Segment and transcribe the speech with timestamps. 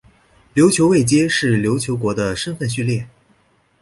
[0.55, 3.07] 琉球位阶是琉球国的身分序列。